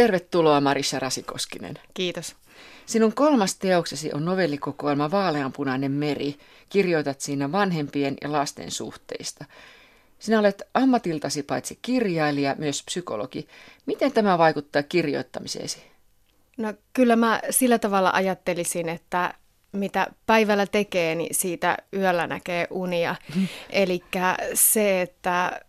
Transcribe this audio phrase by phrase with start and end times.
[0.00, 1.78] Tervetuloa Marissa Rasikoskinen.
[1.94, 2.36] Kiitos.
[2.86, 6.36] Sinun kolmas teoksesi on novellikokoelma Vaaleanpunainen meri.
[6.68, 9.44] Kirjoitat siinä vanhempien ja lasten suhteista.
[10.18, 13.48] Sinä olet ammatiltasi paitsi kirjailija, myös psykologi.
[13.86, 15.82] Miten tämä vaikuttaa kirjoittamiseesi?
[16.56, 19.34] No kyllä mä sillä tavalla ajattelisin, että
[19.72, 23.14] mitä päivällä tekee, niin siitä yöllä näkee unia.
[23.70, 24.04] Eli
[24.54, 25.60] se, että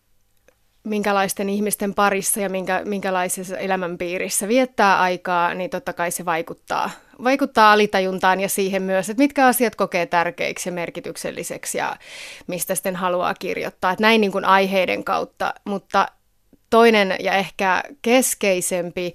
[0.84, 6.90] minkälaisten ihmisten parissa ja minkä, minkälaisessa elämänpiirissä viettää aikaa, niin totta kai se vaikuttaa,
[7.24, 11.96] vaikuttaa alitajuntaan ja siihen myös, että mitkä asiat kokee tärkeiksi ja merkitykselliseksi ja
[12.48, 13.92] mistä sitten haluaa kirjoittaa.
[13.92, 16.08] Että näin niin kuin aiheiden kautta, mutta
[16.70, 19.14] toinen ja ehkä keskeisempi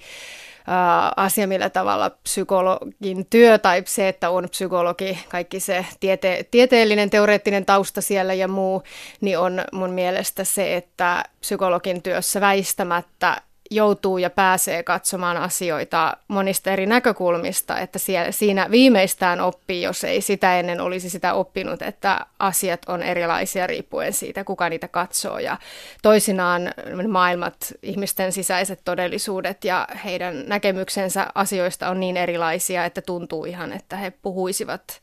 [1.16, 7.66] asia, millä tavalla psykologin työ tai se, että on psykologi, kaikki se tiete, tieteellinen, teoreettinen
[7.66, 8.82] tausta siellä ja muu,
[9.20, 16.70] niin on mun mielestä se, että psykologin työssä väistämättä joutuu ja pääsee katsomaan asioita monista
[16.70, 22.26] eri näkökulmista, että siellä, siinä viimeistään oppii, jos ei sitä ennen olisi sitä oppinut, että
[22.38, 25.38] asiat on erilaisia riippuen siitä, kuka niitä katsoo.
[25.38, 25.56] Ja
[26.02, 26.74] toisinaan
[27.08, 33.96] maailmat, ihmisten sisäiset todellisuudet ja heidän näkemyksensä asioista on niin erilaisia, että tuntuu ihan, että
[33.96, 35.00] he puhuisivat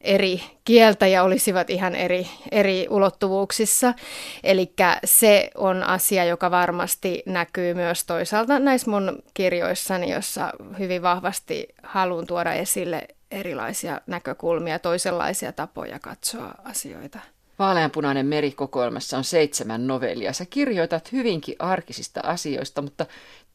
[0.00, 3.94] eri kieltä ja olisivat ihan eri, eri ulottuvuuksissa.
[4.42, 4.72] Eli
[5.04, 12.26] se on asia, joka varmasti näkyy myös toisaalta näissä mun kirjoissani, jossa hyvin vahvasti haluan
[12.26, 17.18] tuoda esille erilaisia näkökulmia, toisenlaisia tapoja katsoa asioita.
[17.58, 20.32] Vaaleanpunainen merikokoelmassa on seitsemän novellia.
[20.32, 23.06] Sä kirjoitat hyvinkin arkisista asioista, mutta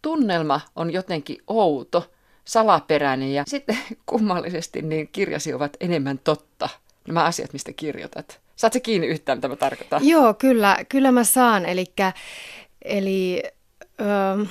[0.01, 2.11] tunnelma on jotenkin outo
[2.45, 6.69] salaperäinen ja sitten kummallisesti niin kirjasi ovat enemmän totta,
[7.07, 8.39] nämä asiat, mistä kirjoitat.
[8.55, 10.07] Saat se kiinni yhtään, mitä mä tarkoitan?
[10.07, 11.66] Joo, kyllä, kyllä mä saan.
[11.66, 12.13] Elikkä,
[12.85, 13.43] eli
[14.01, 14.45] ö,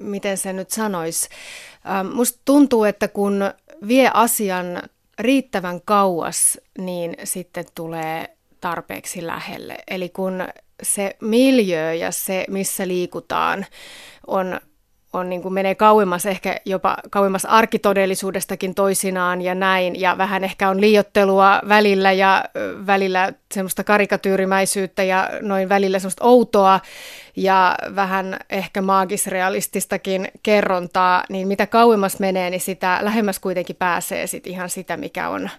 [0.00, 1.28] miten se nyt sanoisi?
[2.14, 3.40] Musta tuntuu, että kun
[3.88, 4.82] vie asian
[5.18, 9.76] riittävän kauas, niin sitten tulee tarpeeksi lähelle.
[9.90, 10.48] Eli kun
[10.82, 13.66] se miljö ja se, missä liikutaan,
[14.26, 14.60] on
[15.12, 20.68] on niin kuin menee kauemmas, ehkä jopa kauemmas arkitodellisuudestakin toisinaan ja näin, ja vähän ehkä
[20.68, 22.44] on liiottelua välillä ja
[22.86, 26.80] välillä semmoista karikatyyrimäisyyttä ja noin välillä semmoista outoa
[27.36, 34.46] ja vähän ehkä maagisrealististakin kerrontaa, niin mitä kauemmas menee, niin sitä lähemmäs kuitenkin pääsee sit
[34.46, 35.50] ihan sitä, mikä on,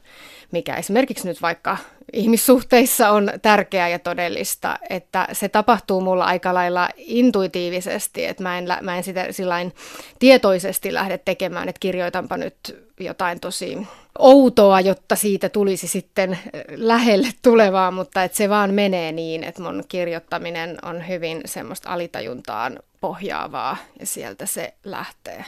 [0.51, 1.77] mikä esimerkiksi nyt vaikka
[2.13, 8.67] ihmissuhteissa on tärkeää ja todellista, että se tapahtuu mulla aika lailla intuitiivisesti, että mä en,
[8.81, 9.73] mä en sitä sillain
[10.19, 12.55] tietoisesti lähde tekemään, että kirjoitanpa nyt
[12.99, 13.87] jotain tosi
[14.19, 16.39] outoa, jotta siitä tulisi sitten
[16.75, 22.79] lähelle tulevaa, mutta että se vaan menee niin, että mun kirjoittaminen on hyvin semmoista alitajuntaan
[23.01, 25.45] pohjaavaa ja sieltä se lähtee.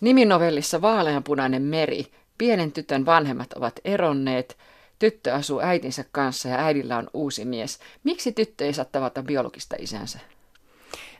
[0.00, 2.06] Niminovellissa Vaaleanpunainen meri.
[2.38, 4.56] Pienen tytön vanhemmat ovat eronneet.
[4.98, 7.78] Tyttö asuu äitinsä kanssa ja äidillä on uusi mies.
[8.04, 10.18] Miksi tyttö ei saa tavata biologista isänsä?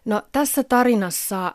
[0.04, 1.54] No tässä tarinassa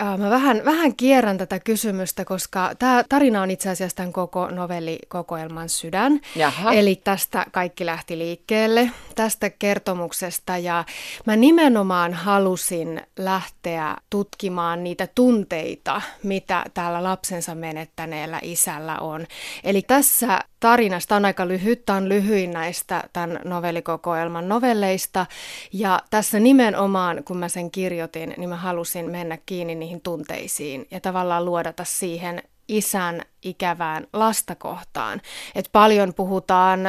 [0.00, 5.68] Mä vähän, vähän kierrän tätä kysymystä, koska tämä tarina on itse asiassa tämän koko novellikokoelman
[5.68, 6.20] sydän.
[6.36, 6.72] Jaha.
[6.72, 10.58] Eli tästä kaikki lähti liikkeelle, tästä kertomuksesta.
[10.58, 10.84] Ja
[11.26, 19.26] mä nimenomaan halusin lähteä tutkimaan niitä tunteita, mitä täällä lapsensa menettäneellä isällä on.
[19.64, 25.26] Eli tässä tarinasta on aika lyhyt, tämä on lyhyin näistä tämän novellikokoelman novelleista.
[25.72, 31.00] Ja tässä nimenomaan, kun mä sen kirjoitin, niin mä halusin mennä kiinni niihin tunteisiin ja
[31.00, 35.20] tavallaan luodata siihen isän ikävään lastakohtaan.
[35.54, 36.80] Et paljon puhutaan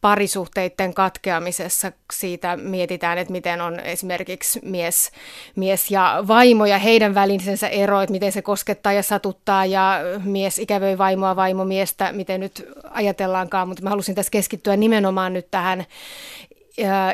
[0.00, 5.10] parisuhteiden katkeamisessa siitä mietitään, että miten on esimerkiksi mies,
[5.56, 10.58] mies ja vaimo ja heidän välisensä ero, että miten se koskettaa ja satuttaa ja mies
[10.58, 15.84] ikävöi vaimoa, vaimo miestä, miten nyt ajatellaankaan, mutta mä halusin tässä keskittyä nimenomaan nyt tähän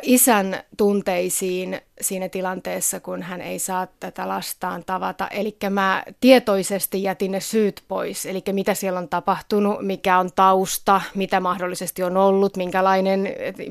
[0.02, 5.28] isän tunteisiin siinä tilanteessa, kun hän ei saa tätä lastaan tavata.
[5.28, 11.00] Eli mä tietoisesti jätin ne syyt pois, eli mitä siellä on tapahtunut, mikä on tausta,
[11.14, 13.28] mitä mahdollisesti on ollut, minkälainen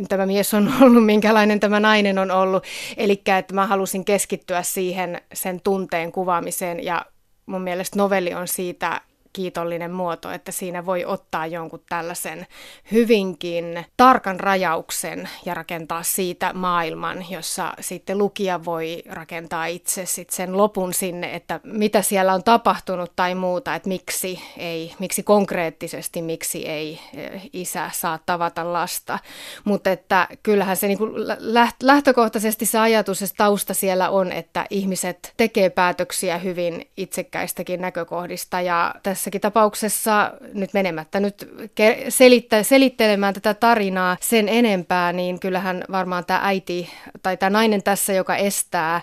[0.09, 2.63] tämä mies on ollut, minkälainen tämä nainen on ollut.
[2.97, 7.05] Eli että mä halusin keskittyä siihen sen tunteen kuvaamiseen ja
[7.45, 9.01] mun mielestä novelli on siitä
[9.39, 12.47] kiitollinen muoto, että siinä voi ottaa jonkun tällaisen
[12.91, 20.57] hyvinkin tarkan rajauksen ja rakentaa siitä maailman, jossa sitten lukija voi rakentaa itse sit sen
[20.57, 26.67] lopun sinne, että mitä siellä on tapahtunut tai muuta, että miksi ei, miksi konkreettisesti, miksi
[26.67, 29.19] ei eh, isä saa tavata lasta.
[29.63, 30.99] Mutta että kyllähän se niin
[31.83, 38.95] lähtökohtaisesti se ajatus ja tausta siellä on, että ihmiset tekee päätöksiä hyvin itsekkäistäkin näkökohdista ja
[39.29, 41.49] tässäkin tapauksessa nyt menemättä nyt
[42.09, 46.89] selittä, selittelemään tätä tarinaa sen enempää, niin kyllähän varmaan tämä äiti
[47.23, 49.01] tai tämä nainen tässä, joka estää,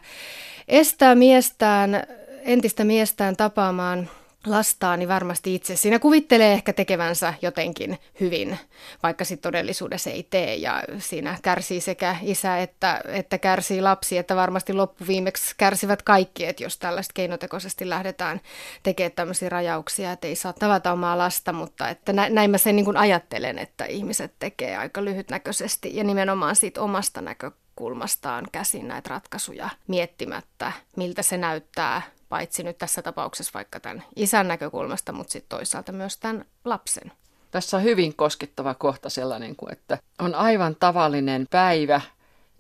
[0.69, 2.03] estää miestään,
[2.45, 4.09] entistä miestään tapaamaan
[4.47, 8.59] lastaa, niin varmasti itse siinä kuvittelee ehkä tekevänsä jotenkin hyvin,
[9.03, 10.55] vaikka sitten todellisuudessa ei tee.
[10.55, 16.63] Ja siinä kärsii sekä isä että, että kärsii lapsi, että varmasti loppuviimeksi kärsivät kaikki, että
[16.63, 18.41] jos tällaista keinotekoisesti lähdetään
[18.83, 22.85] tekemään tämmöisiä rajauksia, että ei saa tavata omaa lasta, mutta että näin mä sen niin
[22.85, 29.69] kuin ajattelen, että ihmiset tekee aika lyhytnäköisesti ja nimenomaan siitä omasta näkökulmastaan käsin näitä ratkaisuja
[29.89, 35.93] miettimättä, miltä se näyttää paitsi nyt tässä tapauksessa vaikka tämän isän näkökulmasta, mutta sitten toisaalta
[35.93, 37.13] myös tämän lapsen.
[37.51, 42.01] Tässä on hyvin koskettava kohta sellainen kuin, että on aivan tavallinen päivä.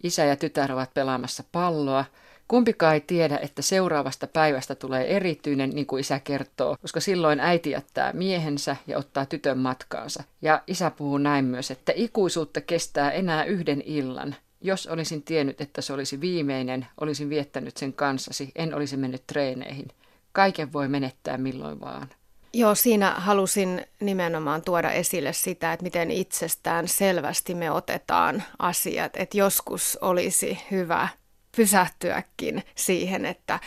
[0.03, 2.05] Isä ja tytär ovat pelaamassa palloa.
[2.49, 7.71] Kumpikaan ei tiedä, että seuraavasta päivästä tulee erityinen, niin kuin isä kertoo, koska silloin äiti
[7.71, 10.25] jättää miehensä ja ottaa tytön matkaansa.
[10.43, 14.37] Ja isä puhuu näin myös, että ikuisuutta kestää enää yhden illan.
[14.67, 19.89] Jos olisin tiennyt, että se olisi viimeinen, olisin viettänyt sen kanssasi, en olisi mennyt treeneihin.
[20.33, 22.09] Kaiken voi menettää milloin vaan.
[22.53, 29.13] Joo, siinä halusin nimenomaan tuoda esille sitä, että miten itsestään selvästi me otetaan asiat.
[29.17, 31.09] Että joskus olisi hyvä
[31.56, 33.61] pysähtyäkin siihen, että,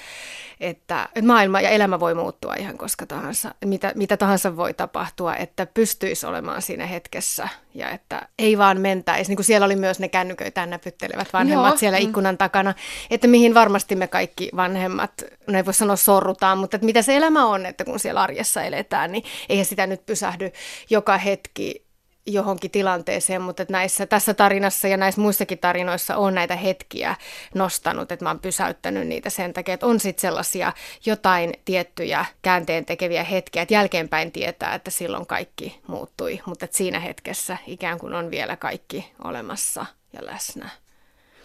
[0.59, 5.65] että maailma ja elämä voi muuttua ihan koska tahansa, mitä, mitä tahansa voi tapahtua, että
[5.65, 9.29] pystyisi olemaan siinä hetkessä ja että ei vaan mentäisi.
[9.31, 11.77] Niin kuin siellä oli myös ne kännyköitään näpyttelevät vanhemmat Joo.
[11.77, 12.03] siellä mm.
[12.03, 12.73] ikkunan takana,
[13.09, 17.15] että mihin varmasti me kaikki vanhemmat, no ei voi sanoa sorrutaan, mutta että mitä se
[17.15, 20.51] elämä on, että kun siellä arjessa eletään, niin eihän sitä nyt pysähdy
[20.89, 21.88] joka hetki
[22.33, 27.15] johonkin tilanteeseen, mutta että näissä, tässä tarinassa ja näissä muissakin tarinoissa on näitä hetkiä
[27.55, 30.73] nostanut, että mä oon pysäyttänyt niitä sen takia, että on sitten sellaisia
[31.05, 36.99] jotain tiettyjä käänteen tekeviä hetkiä, että jälkeenpäin tietää, että silloin kaikki muuttui, mutta että siinä
[36.99, 40.69] hetkessä ikään kuin on vielä kaikki olemassa ja läsnä.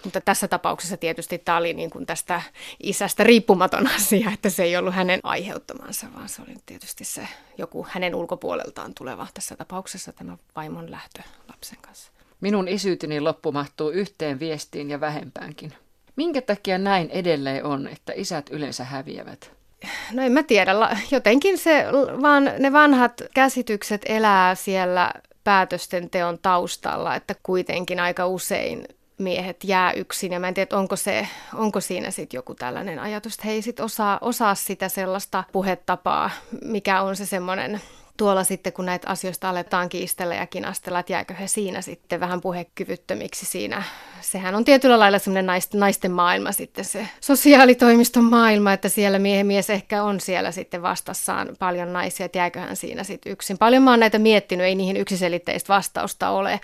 [0.05, 2.43] Mutta tässä tapauksessa tietysti tämä oli niin kuin tästä
[2.83, 7.29] isästä riippumaton asia, että se ei ollut hänen aiheuttamansa, vaan se oli tietysti se
[7.59, 12.13] joku hänen ulkopuoleltaan tuleva tässä tapauksessa tämä vaimon lähtö lapsen kanssa.
[12.41, 15.73] Minun isyyteni loppu mahtuu yhteen viestiin ja vähempäänkin.
[16.17, 19.51] Minkä takia näin edelleen on, että isät yleensä häviävät?
[20.13, 20.73] No en mä tiedä,
[21.11, 21.85] jotenkin se,
[22.23, 25.13] vaan ne vanhat käsitykset elää siellä
[25.45, 30.33] päätösten teon taustalla, että kuitenkin aika usein miehet jää yksin.
[30.33, 33.63] Ja mä en tiedä, onko, se, onko siinä sitten joku tällainen ajatus, että he ei
[33.63, 36.31] sitten osaa, osaa sitä sellaista puhetapaa,
[36.65, 37.81] mikä on se semmoinen
[38.17, 42.41] tuolla sitten, kun näitä asioista aletaan kiistellä ja kinastella, että jääkö he siinä sitten vähän
[42.41, 43.83] puhekyvyttömiksi siinä.
[44.21, 49.71] Sehän on tietyllä lailla semmoinen naisten maailma sitten se sosiaalitoimiston maailma, että siellä miehen mies
[49.71, 53.59] ehkä on siellä sitten vastassaan paljon naisia, että jääköhän siinä sitten yksin.
[53.59, 56.61] Paljon mä oon näitä miettinyt, ei niihin yksiselitteistä vastausta ole,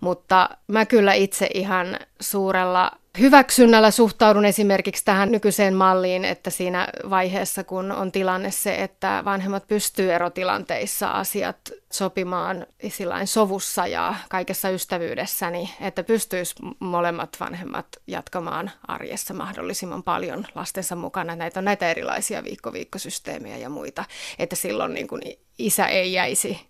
[0.00, 7.64] mutta mä kyllä itse ihan suurella hyväksynnällä suhtaudun esimerkiksi tähän nykyiseen malliin, että siinä vaiheessa,
[7.64, 11.56] kun on tilanne se, että vanhemmat pystyy erotilanteissa asiat
[11.92, 20.46] sopimaan sillain sovussa ja kaikessa ystävyydessä, niin että pystyisi molemmat vanhemmat jatkamaan arjessa mahdollisimman paljon
[20.54, 21.36] lastensa mukana.
[21.36, 24.04] Näitä on näitä erilaisia viikko-viikkosysteemejä ja muita,
[24.38, 25.22] että silloin niin kuin
[25.58, 26.68] isä ei jäisi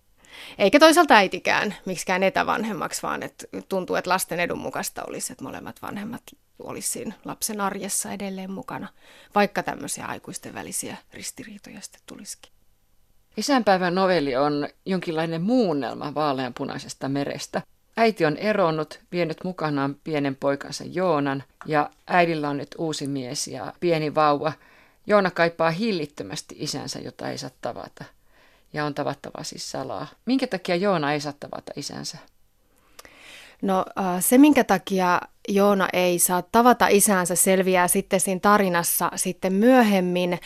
[0.57, 5.81] eikä toisaalta äitikään miksikään etävanhemmaksi, vaan että tuntuu, että lasten edun mukaista olisi, että molemmat
[5.81, 6.23] vanhemmat
[6.59, 8.87] olisi lapsen arjessa edelleen mukana,
[9.35, 12.51] vaikka tämmöisiä aikuisten välisiä ristiriitoja sitten tulisikin.
[13.37, 17.61] Isänpäivän novelli on jonkinlainen muunnelma vaaleanpunaisesta merestä.
[17.97, 23.73] Äiti on eronnut, vienyt mukanaan pienen poikansa Joonan ja äidillä on nyt uusi mies ja
[23.79, 24.53] pieni vauva.
[25.07, 28.03] Joona kaipaa hillittömästi isänsä, jota ei saa tavata–
[28.73, 30.07] ja on tavattava siis salaa.
[30.25, 32.17] Minkä takia Joona ei saa tavata isänsä?
[33.61, 33.85] No
[34.19, 40.39] se, minkä takia Joona ei saa tavata isäänsä, selviää sitten siinä tarinassa sitten myöhemmin.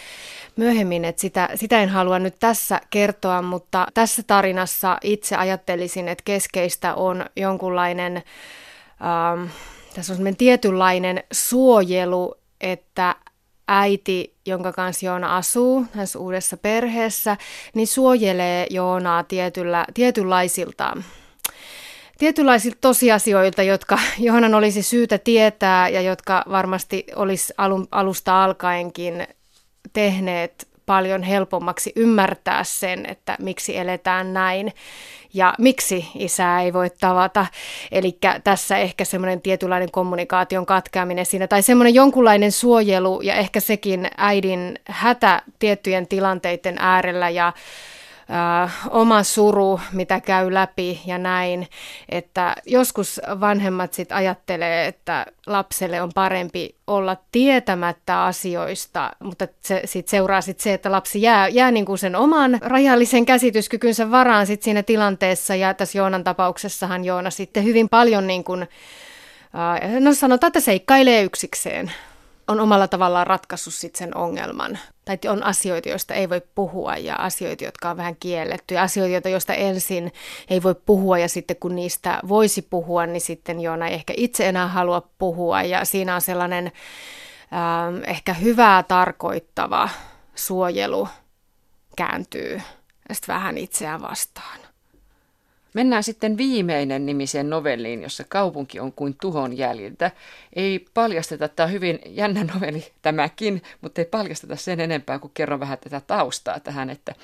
[0.56, 6.22] Myöhemmin, että sitä, sitä en halua nyt tässä kertoa, mutta tässä tarinassa itse ajattelisin, että
[6.26, 9.50] keskeistä on jonkunlainen, ähm,
[9.96, 13.16] tässä on tietynlainen suojelu, että
[13.68, 17.38] äiti, jonka kanssa Joona asuu tässä uudessa perheessä,
[17.74, 20.98] niin suojelee Joonaa tietyllä, tietynlaisilta
[22.18, 29.28] tietynlaisilta tosiasioilta, jotka Johanan olisi syytä tietää ja jotka varmasti olisi alun, alusta alkaenkin
[29.94, 34.74] tehneet paljon helpommaksi ymmärtää sen, että miksi eletään näin
[35.34, 37.46] ja miksi isää ei voi tavata.
[37.92, 44.08] Eli tässä ehkä semmoinen tietynlainen kommunikaation katkeaminen siinä, tai semmoinen jonkunlainen suojelu ja ehkä sekin
[44.18, 47.54] äidin hätä tiettyjen tilanteiden äärellä ja
[48.32, 51.68] äh, oma suru, mitä käy läpi ja näin,
[52.10, 60.08] että joskus vanhemmat sit ajattelee, että lapselle on parempi olla tietämättä asioista, mutta se, sit
[60.08, 64.84] seuraa sit se, että lapsi jää, jää niinku sen oman rajallisen käsityskykynsä varaan sit siinä
[64.84, 65.56] tilanteessa.
[65.56, 71.24] Ja tässä Joonan tapauksessahan Joona sitten hyvin paljon niin kuin, äh, no sanotaan, että seikkailee
[71.24, 71.92] yksikseen
[72.48, 74.80] on omalla tavallaan ratkaissut sit sen ongelman.
[75.06, 78.74] Tai on asioita, joista ei voi puhua ja asioita, jotka on vähän kielletty.
[78.74, 80.14] Ja asioita, joista ensin
[80.50, 84.50] ei voi puhua ja sitten kun niistä voisi puhua, niin sitten Joona ei ehkä itse
[84.50, 85.62] enää halua puhua.
[85.62, 86.72] Ja siinä on sellainen
[87.54, 89.90] ähm, ehkä hyvää tarkoittava
[90.36, 91.08] suojelu
[91.96, 92.62] kääntyy
[93.12, 94.60] sitten vähän itseään vastaan.
[95.74, 100.12] Mennään sitten viimeinen nimiseen novelliin, jossa kaupunki on kuin tuhon jäljiltä.
[100.56, 105.60] Ei paljasteta, tämä on hyvin jännä novelli tämäkin, mutta ei paljasteta sen enempää kuin kerron
[105.60, 107.16] vähän tätä taustaa tähän, että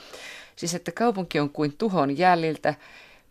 [0.56, 2.74] siis että kaupunki on kuin tuhon jäljiltä.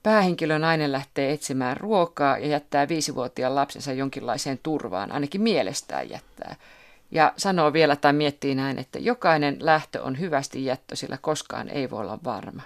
[0.02, 6.56] Päähenkilö nainen lähtee etsimään ruokaa ja jättää viisivuotiaan lapsensa jonkinlaiseen turvaan, ainakin mielestään jättää.
[7.10, 11.90] Ja sanoo vielä tai miettii näin, että jokainen lähtö on hyvästi jättö, sillä koskaan ei
[11.90, 12.62] voi olla varma.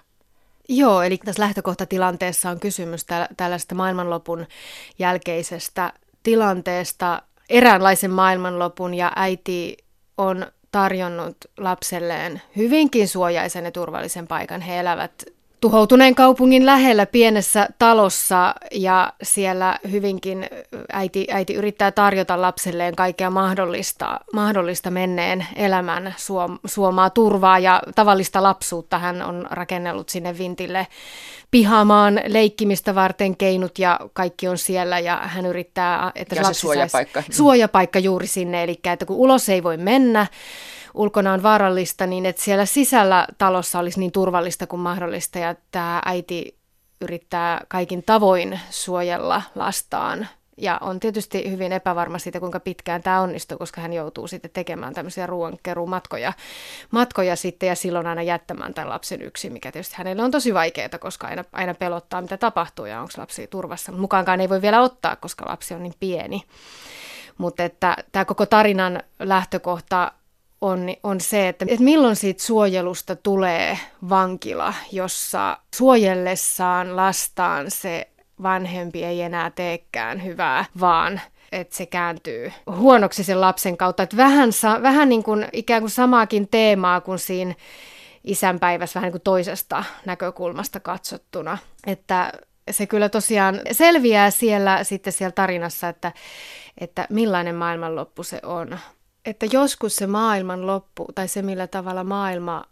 [0.75, 4.47] Joo, eli tässä lähtökohtatilanteessa on kysymys tä- tällaista maailmanlopun
[4.99, 9.77] jälkeisestä tilanteesta, eräänlaisen maailmanlopun, ja äiti
[10.19, 14.61] on tarjonnut lapselleen hyvinkin suojaisen ja turvallisen paikan.
[14.61, 15.25] He elävät
[15.63, 20.47] tuhoutuneen kaupungin lähellä pienessä talossa ja siellä hyvinkin
[20.93, 28.43] äiti, äiti yrittää tarjota lapselleen kaikkea mahdollista, mahdollista menneen elämän suom, suomaa turvaa ja tavallista
[28.43, 30.87] lapsuutta hän on rakennellut sinne vintille
[31.51, 36.61] pihamaan leikkimistä varten keinut ja kaikki on siellä ja hän yrittää, että ja lapsi se
[36.61, 37.23] suojapaikka.
[37.31, 40.27] suojapaikka juuri sinne, eli että kun ulos ei voi mennä,
[40.95, 45.39] ulkona on vaarallista, niin että siellä sisällä talossa olisi niin turvallista kuin mahdollista.
[45.39, 46.57] Ja tämä äiti
[47.01, 50.29] yrittää kaikin tavoin suojella lastaan.
[50.57, 54.95] Ja on tietysti hyvin epävarma siitä, kuinka pitkään tämä onnistuu, koska hän joutuu sitten tekemään
[54.95, 56.33] tämmöisiä ruoankeruumatkoja
[56.91, 60.99] matkoja sitten ja silloin aina jättämään tämän lapsen yksin, mikä tietysti hänelle on tosi vaikeaa,
[61.01, 63.93] koska aina, aina pelottaa, mitä tapahtuu ja onko lapsi turvassa.
[63.93, 66.43] Mukaankaan ei voi vielä ottaa, koska lapsi on niin pieni.
[67.39, 70.13] Mutta että tämä koko tarinan lähtökohta
[70.63, 73.79] on, on se, että, että milloin siitä suojelusta tulee
[74.09, 78.09] vankila, jossa suojellessaan lastaan se
[78.43, 81.21] vanhempi ei enää teekään hyvää, vaan
[81.53, 84.03] että se kääntyy huonoksi sen lapsen kautta.
[84.03, 84.51] Että vähän,
[84.83, 87.55] vähän niin kuin ikään kuin samaakin teemaa kuin siinä
[88.25, 91.59] isänpäivässä vähän niin kuin toisesta näkökulmasta katsottuna.
[91.87, 92.33] Että
[92.71, 96.13] se kyllä tosiaan selviää siellä sitten siellä tarinassa, että,
[96.79, 98.79] että millainen maailmanloppu se on
[99.25, 102.65] että joskus se maailman loppu tai se millä tavalla maailma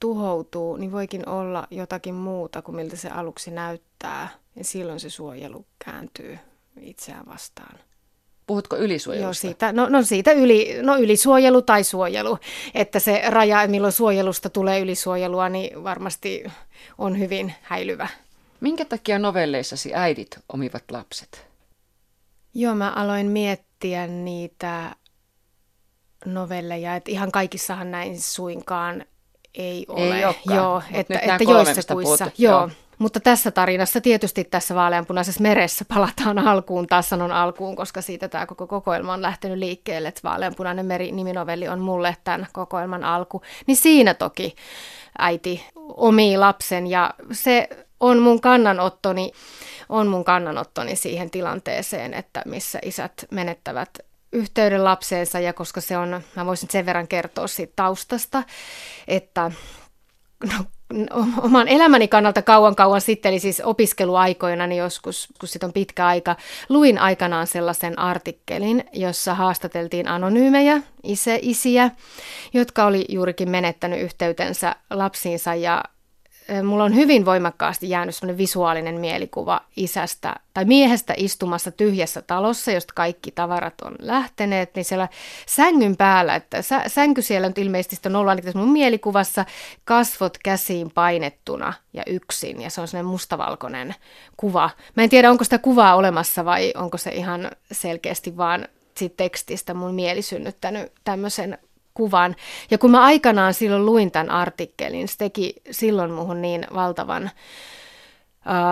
[0.00, 4.28] tuhoutuu, niin voikin olla jotakin muuta kuin miltä se aluksi näyttää.
[4.56, 6.38] Ja silloin se suojelu kääntyy
[6.80, 7.78] itseään vastaan.
[8.46, 9.46] Puhutko ylisuojelusta?
[9.46, 12.38] Joo, siitä, no, no siitä yli, no ylisuojelu tai suojelu.
[12.74, 16.44] Että se raja, milloin suojelusta tulee ylisuojelua, niin varmasti
[16.98, 18.08] on hyvin häilyvä.
[18.60, 21.46] Minkä takia novelleissasi äidit omivat lapset?
[22.54, 24.96] Joo, mä aloin miettiä niitä
[26.24, 29.04] novelleja, että ihan kaikissahan näin suinkaan
[29.54, 30.16] ei ole.
[30.16, 32.30] Ei olekaan, joo, että, että joissakuissa.
[32.38, 32.60] Joo.
[32.60, 32.70] joo.
[32.98, 38.46] Mutta tässä tarinassa tietysti tässä vaaleanpunaisessa meressä palataan alkuun, taas sanon alkuun, koska siitä tämä
[38.46, 43.42] koko kokoelma on lähtenyt liikkeelle, että vaaleanpunainen meri niminovelli on mulle tämän kokoelman alku.
[43.66, 44.54] Niin siinä toki
[45.18, 47.68] äiti omii lapsen ja se
[48.00, 49.32] on mun kannanottoni,
[49.88, 53.88] on mun kannanottoni siihen tilanteeseen, että missä isät menettävät
[54.32, 58.42] yhteyden lapseensa ja koska se on, mä voisin sen verran kertoa siitä taustasta,
[59.08, 59.50] että
[60.44, 60.64] no,
[61.42, 66.06] oman elämäni kannalta kauan kauan sitten, eli siis opiskeluaikoina, niin joskus, kun sitten on pitkä
[66.06, 66.36] aika,
[66.68, 71.90] luin aikanaan sellaisen artikkelin, jossa haastateltiin anonyymejä, ise, isiä,
[72.52, 75.84] jotka oli juurikin menettänyt yhteytensä lapsiinsa ja
[76.62, 82.92] mulla on hyvin voimakkaasti jäänyt semmoinen visuaalinen mielikuva isästä tai miehestä istumassa tyhjässä talossa, josta
[82.96, 85.08] kaikki tavarat on lähteneet, niin siellä
[85.46, 89.44] sängyn päällä, että sä, sänky siellä nyt ilmeisesti on ollut ainakin mun mielikuvassa,
[89.84, 93.94] kasvot käsiin painettuna ja yksin, ja se on semmoinen mustavalkoinen
[94.36, 94.70] kuva.
[94.96, 99.74] Mä en tiedä, onko sitä kuvaa olemassa vai onko se ihan selkeästi vaan siitä tekstistä
[99.74, 101.58] mun mieli synnyttänyt tämmöisen
[102.00, 102.36] kuvan.
[102.70, 107.30] Ja kun mä aikanaan silloin luin tämän artikkelin, se teki silloin muhun niin valtavan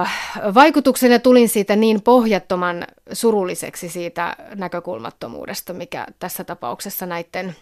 [0.03, 0.13] äh,
[0.55, 7.57] vaikutuksen ja tulin siitä niin pohjattoman surulliseksi siitä näkökulmattomuudesta, mikä tässä tapauksessa näiden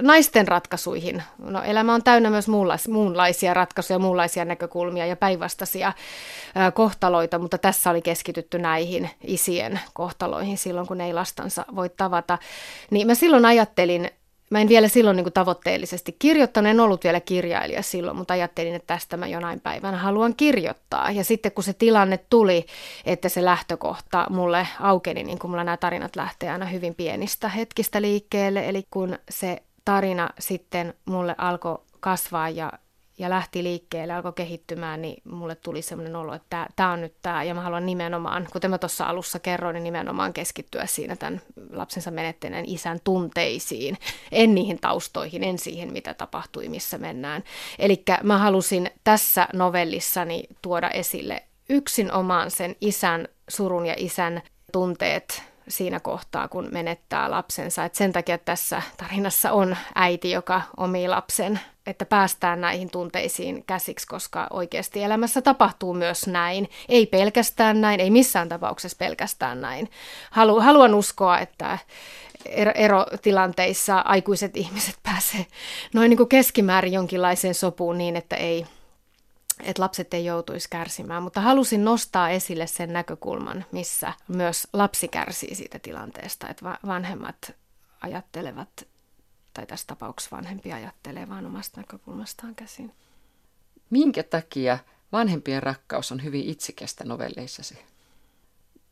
[0.00, 1.22] naisten ratkaisuihin.
[1.38, 2.48] No, elämä on täynnä myös
[2.88, 5.92] muunlaisia ratkaisuja, muunlaisia näkökulmia ja päinvastaisia
[6.74, 12.38] kohtaloita, mutta tässä oli keskitytty näihin isien kohtaloihin silloin, kun ei lastansa voi tavata.
[12.90, 14.10] Niin mä silloin ajattelin,
[14.50, 18.74] Mä en vielä silloin niin kuin tavoitteellisesti kirjoittanut, en ollut vielä kirjailija silloin, mutta ajattelin,
[18.74, 21.10] että tästä mä jonain päivänä haluan kirjoittaa.
[21.10, 22.66] Ja sitten kun se tilanne tuli,
[23.06, 28.02] että se lähtökohta mulle aukeni, niin kuin mulla nämä tarinat lähtee aina hyvin pienistä hetkistä
[28.02, 32.72] liikkeelle, eli kun se tarina sitten mulle alkoi kasvaa ja
[33.18, 37.44] ja lähti liikkeelle, alkoi kehittymään, niin mulle tuli semmoinen olo, että tämä on nyt tämä,
[37.44, 41.40] ja mä haluan nimenomaan, kuten mä tuossa alussa kerroin, niin nimenomaan keskittyä siinä tämän
[41.72, 43.98] lapsensa menettäneen isän tunteisiin,
[44.32, 47.44] en niihin taustoihin, en siihen, mitä tapahtui, missä mennään.
[47.78, 54.42] Eli mä halusin tässä novellissani tuoda esille yksin omaan sen isän surun ja isän
[54.72, 57.84] tunteet siinä kohtaa, kun menettää lapsensa.
[57.84, 64.06] Et sen takia tässä tarinassa on äiti, joka omii lapsen, että päästään näihin tunteisiin käsiksi,
[64.06, 66.70] koska oikeasti elämässä tapahtuu myös näin.
[66.88, 69.90] Ei pelkästään näin, ei missään tapauksessa pelkästään näin.
[70.30, 71.78] Halu, haluan uskoa, että
[72.74, 75.46] erotilanteissa aikuiset ihmiset pääsee
[75.94, 78.66] noin niin kuin keskimäärin jonkinlaiseen sopuun niin, että ei,
[79.62, 85.54] että lapset ei joutuisi kärsimään, mutta halusin nostaa esille sen näkökulman, missä myös lapsi kärsii
[85.54, 87.52] siitä tilanteesta, että vanhemmat
[88.00, 88.86] ajattelevat,
[89.56, 92.92] tai tässä tapauksessa vanhempi ajattelee vaan omasta näkökulmastaan käsin.
[93.90, 94.78] Minkä takia
[95.12, 97.78] vanhempien rakkaus on hyvin itsekästä novelleissasi?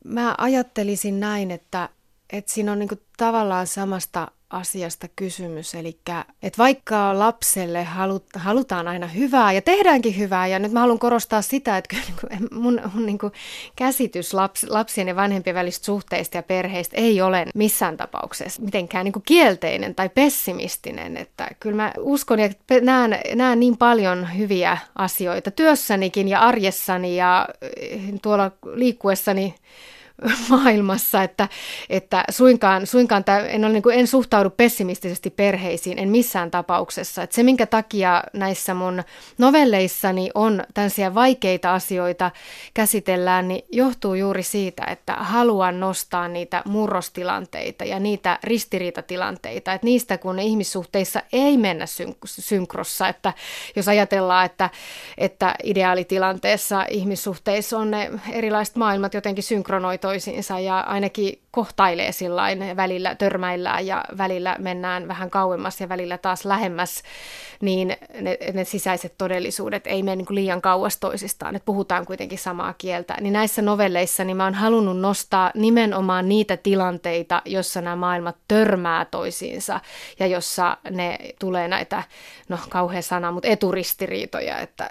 [0.03, 1.89] Mä ajattelisin näin, että,
[2.29, 5.75] että siinä on niinku tavallaan samasta asiasta kysymys.
[5.75, 5.99] Eli
[6.43, 11.41] että vaikka lapselle halut, halutaan aina hyvää ja tehdäänkin hyvää, ja nyt mä haluan korostaa
[11.41, 13.33] sitä, että kyllä mun, mun niin kuin
[13.75, 19.13] käsitys laps, lapsien ja vanhempien välistä suhteista ja perheistä ei ole missään tapauksessa mitenkään niin
[19.13, 21.17] kuin kielteinen tai pessimistinen.
[21.17, 22.49] Että kyllä mä uskon ja
[22.81, 29.55] näen, näen niin paljon hyviä asioita työssänikin ja arjessani ja eh, tuolla liikkuessani
[30.49, 31.49] maailmassa, että,
[31.89, 37.23] että suinkaan, suinkaan tämä, en, ole, niin kuin, en suhtaudu pessimistisesti perheisiin, en missään tapauksessa.
[37.23, 39.03] Että se, minkä takia näissä mun
[39.37, 42.31] novelleissani on tällaisia vaikeita asioita
[42.73, 50.17] käsitellään, niin johtuu juuri siitä, että haluan nostaa niitä murrostilanteita ja niitä ristiriitatilanteita, että niistä
[50.17, 53.33] kun ihmissuhteissa ei mennä syn- synkrossa, että
[53.75, 54.69] jos ajatellaan, että,
[55.17, 63.15] että ideaalitilanteessa ihmissuhteissa on ne erilaiset maailmat jotenkin synkronoitu, toisiinsa ja ainakin kohtailee sillain, välillä
[63.15, 67.03] törmäillään ja välillä mennään vähän kauemmas ja välillä taas lähemmäs,
[67.61, 72.39] niin ne, ne sisäiset todellisuudet ei mene niin kuin liian kauas toisistaan, että puhutaan kuitenkin
[72.39, 73.17] samaa kieltä.
[73.21, 79.05] Niin näissä novelleissa niin mä oon halunnut nostaa nimenomaan niitä tilanteita, jossa nämä maailmat törmää
[79.05, 79.79] toisiinsa
[80.19, 82.03] ja jossa ne tulee näitä,
[82.49, 84.89] no kauhean sana, mutta eturistiriitoja, että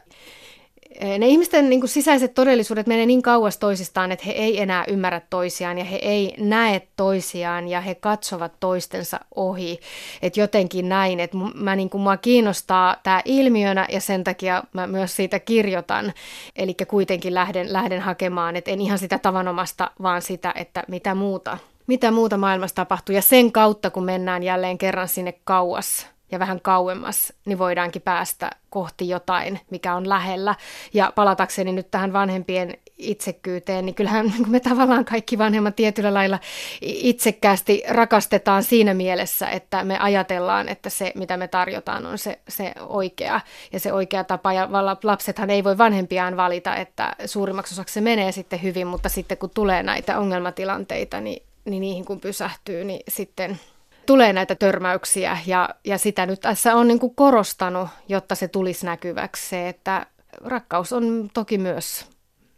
[1.18, 5.20] ne ihmisten niin kuin sisäiset todellisuudet menee niin kauas toisistaan, että he ei enää ymmärrä
[5.30, 9.80] toisiaan ja he ei näe toisiaan ja he katsovat toistensa ohi.
[10.22, 14.86] Että jotenkin näin, että mä, niin kuin, mua kiinnostaa tämä ilmiönä ja sen takia mä
[14.86, 16.12] myös siitä kirjoitan.
[16.56, 21.58] Eli kuitenkin lähden, lähden hakemaan, että en ihan sitä tavanomasta, vaan sitä, että mitä muuta,
[21.86, 23.14] mitä muuta maailmassa tapahtuu.
[23.14, 28.50] Ja sen kautta, kun mennään jälleen kerran sinne kauas ja vähän kauemmas, niin voidaankin päästä
[28.70, 30.54] kohti jotain, mikä on lähellä.
[30.94, 36.38] Ja palatakseni nyt tähän vanhempien itsekkyyteen, niin kyllähän me tavallaan kaikki vanhemmat tietyllä lailla
[36.80, 42.72] itsekkäästi rakastetaan siinä mielessä, että me ajatellaan, että se, mitä me tarjotaan, on se, se
[42.80, 43.40] oikea
[43.72, 44.52] ja se oikea tapa.
[44.52, 44.68] Ja
[45.02, 49.50] lapsethan ei voi vanhempiaan valita, että suurimmaksi osaksi se menee sitten hyvin, mutta sitten kun
[49.50, 53.58] tulee näitä ongelmatilanteita, niin, niin niihin kun pysähtyy, niin sitten
[54.06, 59.48] tulee näitä törmäyksiä ja, ja sitä nyt tässä on niin korostanut, jotta se tulisi näkyväksi
[59.48, 60.06] se, että
[60.44, 62.06] rakkaus on toki myös,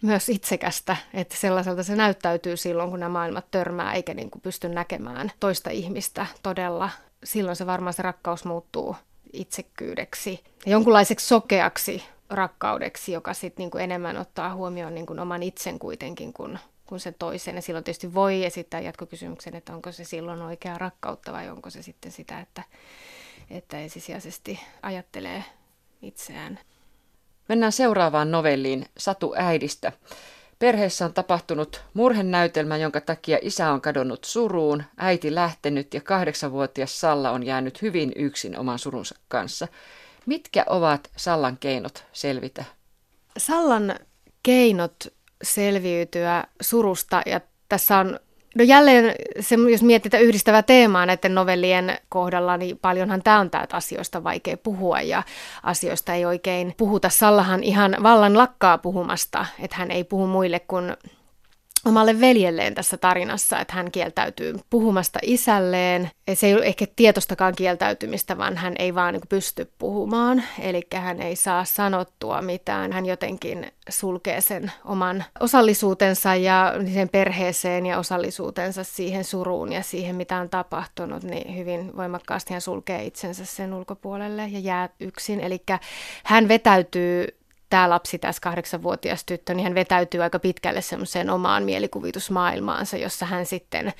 [0.02, 4.68] myös itsekästä, että sellaiselta se näyttäytyy silloin, kun nämä maailmat törmää eikä niin kuin pysty
[4.68, 6.90] näkemään toista ihmistä todella.
[7.24, 8.96] Silloin se varmaan se rakkaus muuttuu
[9.32, 16.32] itsekkyydeksi, jonkunlaiseksi sokeaksi rakkaudeksi, joka sitten niin enemmän ottaa huomioon niin kuin oman itsen kuitenkin
[16.32, 17.56] kuin, kuin sen toisen.
[17.56, 21.82] Ja silloin tietysti voi esittää jatkokysymyksen, että onko se silloin oikea rakkautta vai onko se
[21.82, 22.62] sitten sitä, että,
[23.50, 25.44] että ensisijaisesti ajattelee
[26.02, 26.58] itseään.
[27.48, 29.92] Mennään seuraavaan novelliin Satu äidistä.
[30.58, 37.30] Perheessä on tapahtunut murhenäytelmä, jonka takia isä on kadonnut suruun, äiti lähtenyt ja kahdeksanvuotias Salla
[37.30, 39.68] on jäänyt hyvin yksin oman surunsa kanssa.
[40.26, 42.64] Mitkä ovat Sallan keinot selvitä?
[43.38, 43.94] Sallan
[44.42, 48.18] keinot selviytyä surusta ja tässä on
[48.56, 53.76] No jälleen, se, jos mietitään yhdistävää teemaa näiden novellien kohdalla, niin paljonhan tämä on täältä
[53.76, 55.22] asioista vaikea puhua ja
[55.62, 57.08] asioista ei oikein puhuta.
[57.08, 60.96] Sallahan ihan vallan lakkaa puhumasta, että hän ei puhu muille kuin
[61.86, 66.10] omalle veljelleen tässä tarinassa, että hän kieltäytyy puhumasta isälleen.
[66.34, 71.22] Se ei ole ehkä tietostakaan kieltäytymistä, vaan hän ei vaan niin pysty puhumaan, eli hän
[71.22, 72.92] ei saa sanottua mitään.
[72.92, 80.16] Hän jotenkin sulkee sen oman osallisuutensa ja sen perheeseen ja osallisuutensa siihen suruun ja siihen,
[80.16, 85.40] mitä on tapahtunut, niin hyvin voimakkaasti hän sulkee itsensä sen ulkopuolelle ja jää yksin.
[85.40, 85.62] Eli
[86.24, 87.26] hän vetäytyy
[87.70, 93.46] tämä lapsi, tässä kahdeksanvuotias tyttö, niin hän vetäytyy aika pitkälle semmoiseen omaan mielikuvitusmaailmaansa, jossa hän
[93.46, 93.92] sitten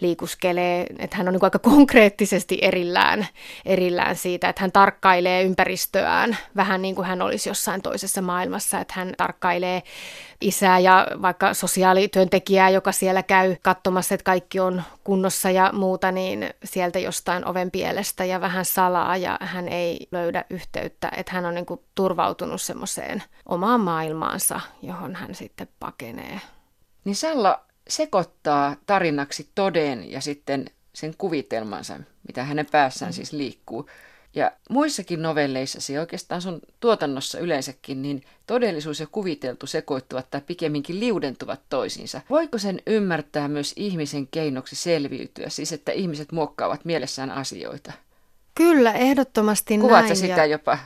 [0.00, 3.26] liikuskelee, että hän on niin aika konkreettisesti erillään,
[3.64, 8.94] erillään siitä, että hän tarkkailee ympäristöään vähän niin kuin hän olisi jossain toisessa maailmassa, että
[8.96, 9.82] hän tarkkailee
[10.40, 16.50] isää ja vaikka sosiaalityöntekijää, joka siellä käy katsomassa, että kaikki on kunnossa ja muuta, niin
[16.64, 21.54] sieltä jostain oven pielestä ja vähän salaa ja hän ei löydä yhteyttä, että hän on
[21.54, 26.40] niin kuin turvautunut semmoiseen omaan maailmaansa, johon hän sitten pakenee.
[27.04, 33.14] Niin Salla sekoittaa tarinaksi toden ja sitten sen kuvitelmansa, mitä hänen päässään mm.
[33.14, 33.88] siis liikkuu.
[34.36, 41.60] Ja muissakin novelleissasi, oikeastaan sun tuotannossa yleensäkin, niin todellisuus ja kuviteltu sekoittuvat tai pikemminkin liudentuvat
[41.68, 42.20] toisiinsa.
[42.30, 47.92] Voiko sen ymmärtää myös ihmisen keinoksi selviytyä, siis että ihmiset muokkaavat mielessään asioita?
[48.54, 50.16] Kyllä, ehdottomasti Kuvaatko näin.
[50.16, 50.78] sitä jopa?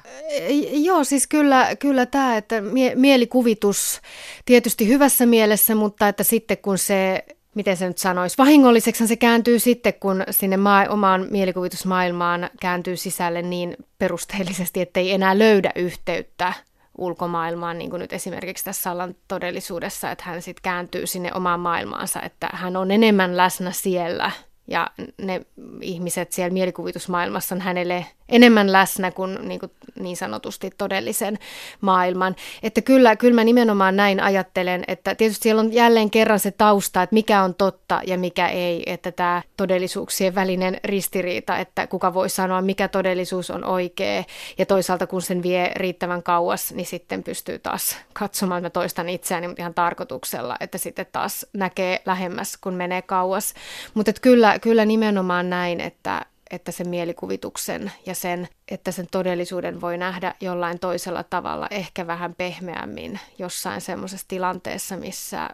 [0.72, 4.00] Joo, siis kyllä, kyllä tämä, että mie- mielikuvitus
[4.44, 9.58] tietysti hyvässä mielessä, mutta että sitten kun se miten se nyt sanoisi, vahingolliseksi se kääntyy
[9.58, 16.52] sitten, kun sinne maa, omaan mielikuvitusmaailmaan kääntyy sisälle niin perusteellisesti, ettei enää löydä yhteyttä
[16.98, 22.22] ulkomaailmaan, niin kuin nyt esimerkiksi tässä Sallan todellisuudessa, että hän sitten kääntyy sinne omaan maailmaansa,
[22.22, 24.30] että hän on enemmän läsnä siellä
[24.66, 24.86] ja
[25.22, 25.46] ne
[25.80, 31.38] ihmiset siellä mielikuvitusmaailmassa on hänelle enemmän läsnä kuin niin, kuin niin sanotusti todellisen
[31.80, 32.36] maailman.
[32.62, 37.02] Että kyllä, kyllä mä nimenomaan näin ajattelen, että tietysti siellä on jälleen kerran se tausta,
[37.02, 42.28] että mikä on totta ja mikä ei, että tämä todellisuuksien välinen ristiriita, että kuka voi
[42.28, 44.24] sanoa, mikä todellisuus on oikea,
[44.58, 49.48] ja toisaalta kun sen vie riittävän kauas, niin sitten pystyy taas katsomaan, mä toistan itseäni,
[49.48, 53.54] mutta ihan tarkoituksella, että sitten taas näkee lähemmäs, kun menee kauas.
[53.94, 59.98] Mutta kyllä, kyllä nimenomaan näin, että, että sen mielikuvituksen ja sen, että sen todellisuuden voi
[59.98, 65.50] nähdä jollain toisella tavalla, ehkä vähän pehmeämmin jossain semmoisessa tilanteessa, missä,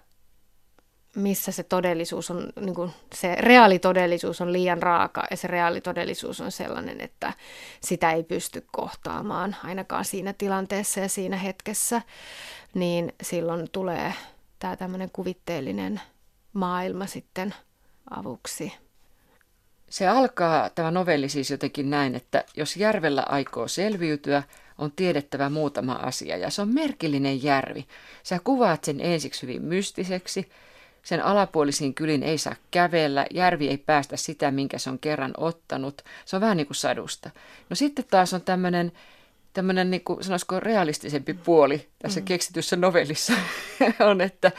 [1.17, 6.53] missä se todellisuus on, niin kuin se reaalitodellisuus on liian raaka ja se reaalitodellisuus on
[6.53, 7.33] sellainen, että
[7.81, 12.03] sitä ei pysty kohtaamaan ainakaan siinä tilanteessa ja siinä hetkessä,
[12.75, 14.15] niin silloin tulee
[14.59, 16.01] tämä tämmöinen kuvitteellinen
[16.53, 17.55] maailma sitten
[18.11, 18.86] avuksi.
[19.97, 24.43] Se alkaa, tämä novelli siis jotenkin näin, että jos järvellä aikoo selviytyä,
[24.79, 26.37] on tiedettävä muutama asia.
[26.37, 27.87] Ja se on merkillinen järvi.
[28.23, 30.49] Sä kuvaat sen ensiksi hyvin mystiseksi.
[31.03, 33.27] Sen alapuolisiin kylin ei saa kävellä.
[33.31, 36.03] Järvi ei päästä sitä, minkä se on kerran ottanut.
[36.25, 37.31] Se on vähän niin kuin sadusta.
[37.71, 38.93] No sitten taas on tämmöinen
[39.53, 42.25] tämmöinen, niin kuin, sanoisiko realistisempi puoli tässä mm.
[42.25, 43.33] keksityssä novellissa
[44.11, 44.53] on, että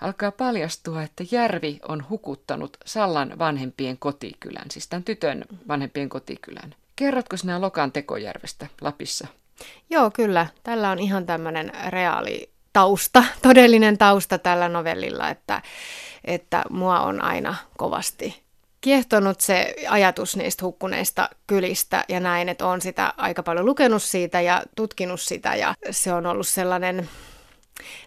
[0.00, 6.74] alkaa paljastua, että järvi on hukuttanut Sallan vanhempien kotikylän, siis tämän tytön vanhempien kotikylän.
[6.96, 9.26] Kerrotko sinä Lokan tekojärvestä Lapissa?
[9.90, 10.46] Joo, kyllä.
[10.62, 15.62] Tällä on ihan tämmöinen reaali tausta, todellinen tausta tällä novellilla, että,
[16.24, 18.46] että mua on aina kovasti
[18.80, 24.40] kiehtonut se ajatus niistä hukkuneista kylistä ja näin, että olen sitä aika paljon lukenut siitä
[24.40, 27.08] ja tutkinut sitä ja se on ollut sellainen,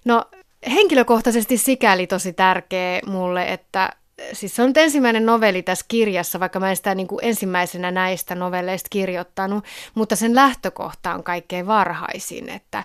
[0.06, 0.25] no
[0.67, 3.89] henkilökohtaisesti sikäli tosi tärkeä mulle, että
[4.34, 7.91] siis se on nyt ensimmäinen novelli tässä kirjassa, vaikka mä en sitä niin kuin ensimmäisenä
[7.91, 12.84] näistä novelleista kirjoittanut, mutta sen lähtökohta on kaikkein varhaisin, että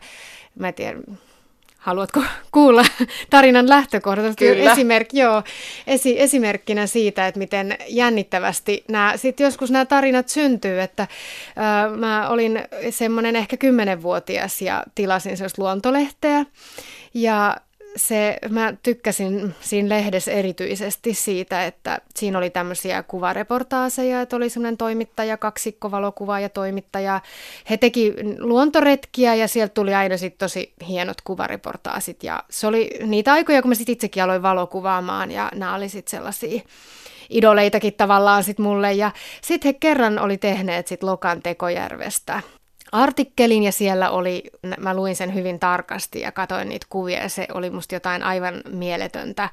[0.55, 1.05] mä tiedän,
[1.85, 2.85] Haluatko kuulla
[3.31, 4.37] tarinan lähtökohdat?
[4.37, 4.73] Kyllä.
[4.73, 5.43] Esimerk, joo,
[5.87, 11.09] esi, esimerkkinä siitä, että miten jännittävästi nämä, sit joskus nämä tarinat syntyy, että
[11.57, 12.61] ää, mä olin
[12.91, 16.47] semmoinen ehkä kymmenenvuotias ja tilasin sellaista luontolehteä
[17.15, 17.57] ja
[17.97, 24.77] se, mä tykkäsin siinä lehdessä erityisesti siitä, että siinä oli tämmöisiä kuvareportaaseja, että oli semmoinen
[24.77, 27.21] toimittaja, kaksikko valokuvaa ja toimittaja.
[27.71, 33.33] He teki luontoretkiä ja sieltä tuli aina sitten tosi hienot kuvareportaasit ja se oli niitä
[33.33, 36.61] aikoja, kun mä sitten itsekin aloin valokuvaamaan ja nämä oli sitten sellaisia
[37.31, 38.93] idoleitakin tavallaan sit mulle.
[38.93, 39.11] Ja
[39.43, 42.43] sitten he kerran oli tehneet sit Lokan tekojärvestä
[42.95, 44.43] artikkelin ja siellä oli,
[44.79, 48.63] mä luin sen hyvin tarkasti ja katsoin niitä kuvia ja se oli musta jotain aivan
[48.69, 49.51] mieletöntä,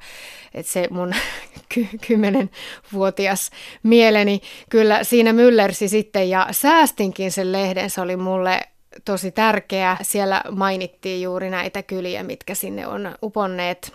[0.54, 1.14] että se mun
[2.08, 3.50] kymmenenvuotias
[3.82, 8.60] mieleni kyllä siinä myllersi sitten ja säästinkin sen lehden, se oli mulle
[9.04, 9.96] tosi tärkeä.
[10.02, 13.92] Siellä mainittiin juuri näitä kyliä, mitkä sinne on uponneet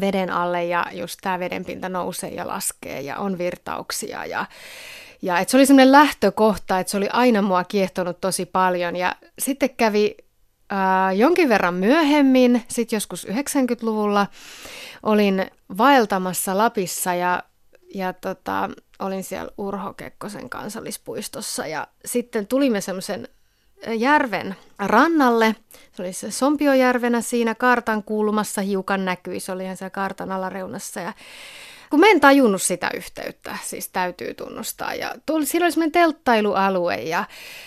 [0.00, 4.46] veden alle ja just tämä vedenpinta nousee ja laskee ja on virtauksia ja
[5.22, 8.96] ja että se oli semmoinen lähtökohta, että se oli aina mua kiehtonut tosi paljon.
[8.96, 10.16] Ja sitten kävi
[10.70, 14.26] ää, jonkin verran myöhemmin, sitten joskus 90-luvulla,
[15.02, 17.42] olin vaeltamassa Lapissa ja,
[17.94, 21.66] ja tota, olin siellä Urho Kekkosen kansallispuistossa.
[21.66, 23.28] Ja sitten tulimme semmoisen
[23.96, 25.56] järven rannalle.
[25.92, 29.40] Se oli se Sompiojärvenä siinä kartan kulmassa hiukan näkyi.
[29.40, 31.00] Se oli ihan siellä kartan alareunassa.
[31.00, 31.12] Ja
[31.90, 34.94] kun mä en tajunnut sitä yhteyttä, siis täytyy tunnustaa.
[34.94, 37.24] Ja tuli, siellä oli semmoinen telttailualue ja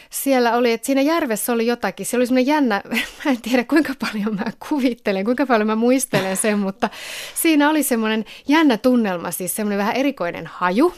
[0.09, 2.05] siellä oli, että siinä järvessä oli jotakin.
[2.05, 2.81] Siellä oli semmoinen jännä,
[3.25, 6.89] mä en tiedä kuinka paljon mä kuvittelen, kuinka paljon mä muistelen sen, mutta
[7.35, 10.93] siinä oli semmoinen jännä tunnelma, siis semmoinen vähän erikoinen haju.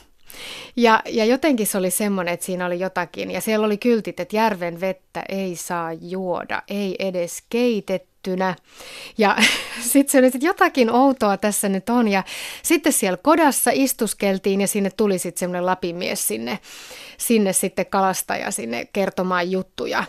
[0.75, 3.31] Ja, ja jotenkin se oli semmoinen, että siinä oli jotakin.
[3.31, 8.55] Ja siellä oli kyltit, että järven vettä ei saa juoda, ei edes keitetty tehtynä.
[9.17, 9.35] Ja
[9.91, 12.07] sitten se oli, että jotakin outoa tässä nyt on.
[12.07, 12.23] Ja
[12.63, 16.59] sitten siellä kodassa istuskeltiin ja sinne tuli sitten semmoinen lapimies sinne,
[17.17, 20.03] sinne sitten kalastaja sinne kertomaan juttuja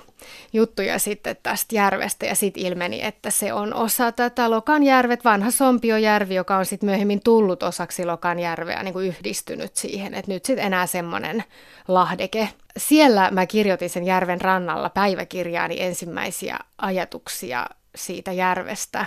[0.53, 6.35] juttuja sitten tästä järvestä ja sitten ilmeni, että se on osa tätä Lokanjärvet, vanha Sompiojärvi,
[6.35, 10.87] joka on sitten myöhemmin tullut osaksi Lokanjärveä, niin kuin yhdistynyt siihen, että nyt sitten enää
[10.87, 11.45] semmoinen
[11.89, 12.49] lahdeke.
[12.77, 19.07] Siellä mä kirjoitin sen järven rannalla päiväkirjaani ensimmäisiä ajatuksia siitä järvestä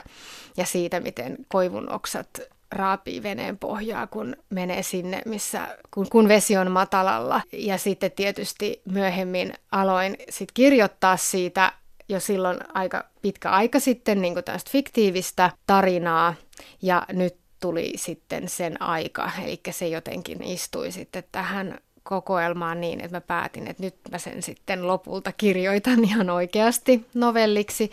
[0.57, 2.27] ja siitä, miten koivun oksat
[2.71, 7.41] raapii veneen pohjaa, kun menee sinne, missä, kun, kun vesi on matalalla.
[7.53, 11.73] Ja sitten tietysti myöhemmin aloin sit kirjoittaa siitä
[12.09, 16.33] jo silloin aika pitkä aika sitten niin tästä fiktiivistä tarinaa.
[16.81, 23.17] Ja nyt tuli sitten sen aika, eli se jotenkin istui sitten tähän kokoelmaan niin, että
[23.17, 27.91] mä päätin, että nyt mä sen sitten lopulta kirjoitan ihan oikeasti novelliksi.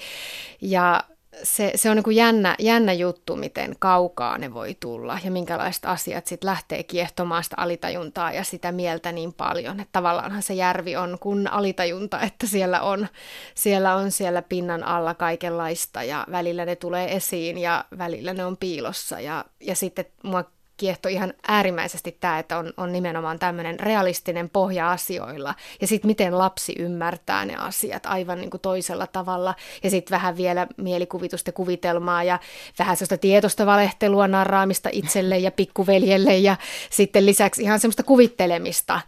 [0.60, 1.04] Ja
[1.42, 5.84] se, se on niin kuin jännä, jännä juttu, miten kaukaa ne voi tulla ja minkälaiset
[5.84, 9.80] asiat sitten lähtee kiehtomaan sitä alitajuntaa ja sitä mieltä niin paljon.
[9.80, 13.08] Että tavallaanhan se järvi on kun alitajunta, että siellä on,
[13.54, 18.56] siellä on siellä pinnan alla kaikenlaista ja välillä ne tulee esiin ja välillä ne on
[18.56, 19.20] piilossa.
[19.20, 20.44] Ja, ja sitten mua
[20.76, 25.54] kiehtoi ihan äärimmäisesti tämä, että on, on nimenomaan tämmöinen realistinen pohja asioilla.
[25.80, 29.54] Ja sitten miten lapsi ymmärtää ne asiat aivan niin kuin toisella tavalla.
[29.82, 32.38] Ja sitten vähän vielä mielikuvitusta kuvitelmaa ja
[32.78, 36.36] vähän sellaista tietoista valehtelua, narraamista itselle ja pikkuveljelle.
[36.36, 36.56] Ja
[36.90, 39.00] sitten lisäksi ihan semmoista kuvittelemista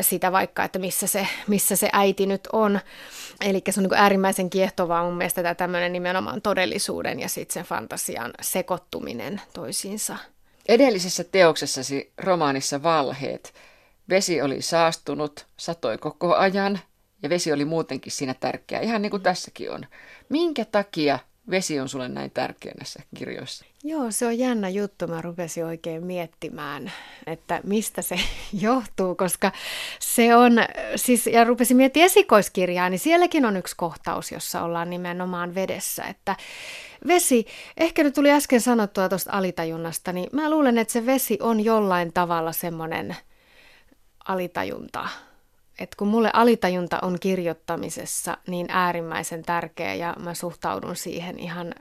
[0.00, 2.80] sitä vaikka, että missä se, missä se äiti nyt on.
[3.40, 7.64] Eli se on niin äärimmäisen kiehtovaa mun mielestä tämä tämmöinen nimenomaan todellisuuden ja sitten sen
[7.64, 10.16] fantasian sekoittuminen toisiinsa.
[10.68, 13.54] Edellisessä teoksessasi romaanissa Valheet
[14.08, 16.80] vesi oli saastunut, satoi koko ajan
[17.22, 19.86] ja vesi oli muutenkin siinä tärkeä, ihan niin kuin tässäkin on.
[20.28, 21.18] Minkä takia
[21.50, 23.64] vesi on sulle näin tärkeä näissä kirjoissa?
[23.84, 25.06] Joo, se on jännä juttu.
[25.06, 26.92] Mä rupesin oikein miettimään,
[27.26, 28.16] että mistä se
[28.60, 29.52] johtuu, koska
[30.00, 30.52] se on,
[30.96, 36.36] siis, ja rupesin miettimään esikoiskirjaa, niin sielläkin on yksi kohtaus, jossa ollaan nimenomaan vedessä, että
[37.06, 41.64] vesi, ehkä nyt tuli äsken sanottua tuosta alitajunnasta, niin mä luulen, että se vesi on
[41.64, 43.16] jollain tavalla semmoinen
[44.28, 45.08] alitajunta.
[45.78, 51.74] Että kun mulle alitajunta on kirjoittamisessa niin äärimmäisen tärkeä ja mä suhtaudun siihen ihan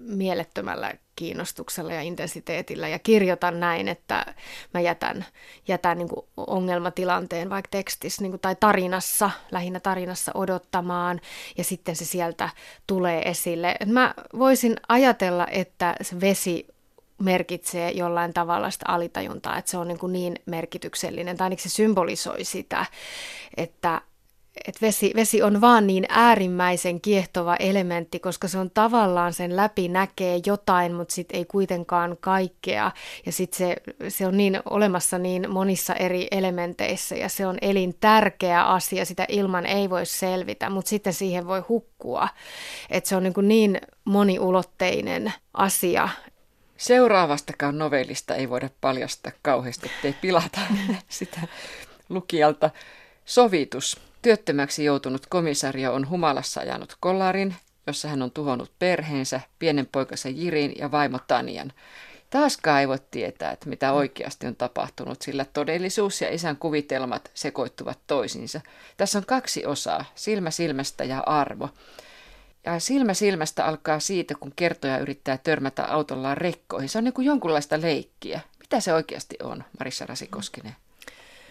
[0.00, 4.34] mielettömällä kiinnostuksella ja intensiteetillä ja kirjoitan näin, että
[4.74, 5.24] mä jätän,
[5.68, 11.20] jätän niin kuin ongelmatilanteen vaikka tekstissä niin kuin, tai tarinassa, lähinnä tarinassa odottamaan
[11.56, 12.48] ja sitten se sieltä
[12.86, 13.74] tulee esille.
[13.80, 16.66] Et mä voisin ajatella, että se vesi
[17.18, 21.74] merkitsee jollain tavalla sitä alitajuntaa, että se on niin, kuin niin merkityksellinen, tai ainakin se
[21.74, 22.86] symbolisoi sitä,
[23.56, 24.00] että
[24.66, 29.88] että vesi, vesi on vaan niin äärimmäisen kiehtova elementti, koska se on tavallaan sen läpi
[29.88, 32.90] näkee jotain, mutta sitten ei kuitenkaan kaikkea.
[33.26, 33.76] Ja sitten se,
[34.08, 39.66] se on niin olemassa niin monissa eri elementeissä ja se on elintärkeä asia, sitä ilman
[39.66, 42.28] ei voi selvitä, mutta sitten siihen voi hukkua.
[42.90, 46.08] Että se on niin, kuin niin moniulotteinen asia,
[46.78, 50.60] Seuraavastakaan novellista ei voida paljastaa kauheasti, ettei pilata
[51.08, 51.40] sitä
[52.08, 52.70] lukijalta.
[53.24, 54.07] Sovitus.
[54.22, 60.72] Työttömäksi joutunut komisario on humalassa ajanut kollarin, jossa hän on tuhonnut perheensä, pienen poikansa Jirin
[60.78, 61.72] ja vaimo Tanian.
[62.30, 67.98] Taaskaan ei voi tietää, että mitä oikeasti on tapahtunut, sillä todellisuus ja isän kuvitelmat sekoittuvat
[68.06, 68.60] toisiinsa.
[68.96, 71.68] Tässä on kaksi osaa, silmä silmästä ja arvo.
[72.64, 76.88] Ja silmä silmästä alkaa siitä, kun kertoja yrittää törmätä autollaan rekkoihin.
[76.88, 78.40] Se on niin kuin jonkunlaista leikkiä.
[78.60, 80.76] Mitä se oikeasti on, Marissa Rasikoskinen?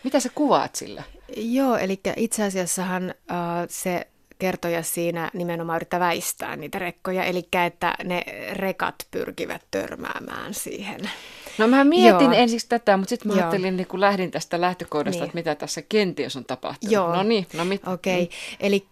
[0.07, 1.03] Mitä sä kuvaat sillä?
[1.37, 3.37] Joo, eli itse asiassahan äh,
[3.69, 4.07] se
[4.39, 11.09] kertoja siinä nimenomaan yrittää väistää niitä rekkoja, eli että ne rekat pyrkivät törmäämään siihen.
[11.57, 12.41] No mä mietin Joo.
[12.41, 13.41] ensiksi tätä, mutta sitten mä Joo.
[13.41, 15.25] ajattelin, niin kun lähdin tästä lähtökohdasta, niin.
[15.25, 16.93] että mitä tässä kenties on tapahtunut.
[16.93, 17.15] Joo.
[17.15, 17.87] No niin, no mit?
[17.87, 18.37] Okei, okay.
[18.51, 18.57] mm.
[18.59, 18.87] eli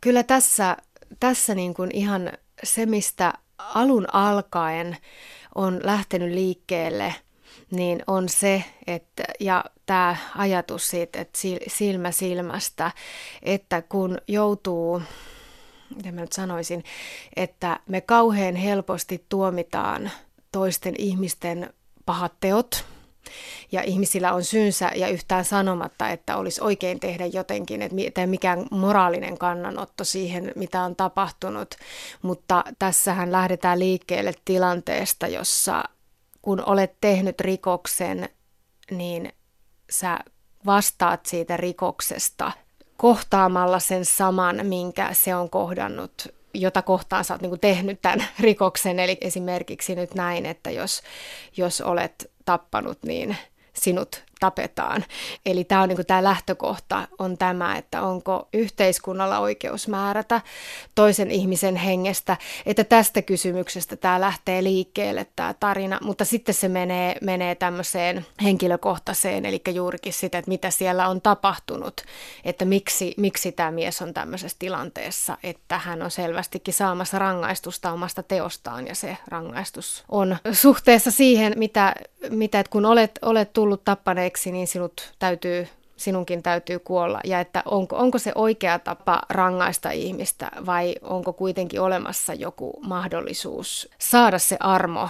[0.00, 0.76] kyllä tässä,
[1.20, 2.32] tässä niin kuin ihan
[2.64, 4.96] se, mistä alun alkaen
[5.54, 7.14] on lähtenyt liikkeelle–
[7.70, 12.90] niin on se, että, ja tämä ajatus siitä, että silmä silmästä,
[13.42, 15.02] että kun joutuu,
[15.96, 16.84] mitä mä nyt sanoisin,
[17.36, 20.10] että me kauhean helposti tuomitaan
[20.52, 21.74] toisten ihmisten
[22.06, 22.84] pahat teot,
[23.72, 29.38] ja ihmisillä on syynsä ja yhtään sanomatta, että olisi oikein tehdä jotenkin, että mikään moraalinen
[29.38, 31.74] kannanotto siihen, mitä on tapahtunut.
[32.22, 35.84] Mutta tässähän lähdetään liikkeelle tilanteesta, jossa
[36.46, 38.28] kun olet tehnyt rikoksen,
[38.90, 39.32] niin
[39.90, 40.18] sä
[40.66, 42.52] vastaat siitä rikoksesta
[42.96, 48.98] kohtaamalla sen saman, minkä se on kohdannut, jota kohtaan sä oot niin tehnyt tämän rikoksen.
[48.98, 51.02] Eli esimerkiksi nyt näin, että jos,
[51.56, 53.36] jos olet tappanut, niin
[53.72, 55.04] sinut tapetaan.
[55.46, 60.40] Eli tämä on niin tämä lähtökohta on tämä, että onko yhteiskunnalla oikeus määrätä
[60.94, 67.16] toisen ihmisen hengestä, että tästä kysymyksestä tämä lähtee liikkeelle tämä tarina, mutta sitten se menee,
[67.22, 72.00] menee tämmöiseen henkilökohtaiseen, eli juurikin sitä, että mitä siellä on tapahtunut,
[72.44, 78.22] että miksi, miksi tämä mies on tämmöisessä tilanteessa, että hän on selvästikin saamassa rangaistusta omasta
[78.22, 78.86] teostaan.
[78.86, 81.94] Ja se rangaistus on suhteessa siihen, mitä,
[82.30, 87.20] mitä että kun olet, olet tullut tappaneeksi kuolleeksi, niin sinut täytyy, sinunkin täytyy kuolla.
[87.24, 93.88] Ja että onko, onko se oikea tapa rangaista ihmistä vai onko kuitenkin olemassa joku mahdollisuus
[93.98, 95.08] saada se armo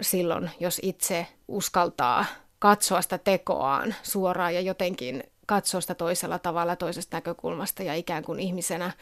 [0.00, 2.24] silloin, jos itse uskaltaa
[2.58, 8.40] katsoa sitä tekoaan suoraan ja jotenkin katsoa sitä toisella tavalla toisesta näkökulmasta ja ikään kuin
[8.40, 8.92] ihmisenä,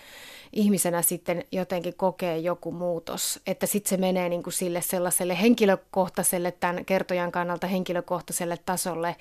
[0.52, 3.40] ihmisenä sitten jotenkin kokee joku muutos.
[3.46, 9.16] Että sitten se menee niin kuin sille sellaiselle henkilökohtaiselle, tämän kertojan kannalta henkilökohtaiselle tasolle,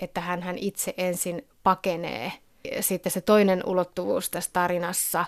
[0.00, 2.32] että hän, hän itse ensin pakenee.
[2.80, 5.24] Sitten se toinen ulottuvuus tässä tarinassa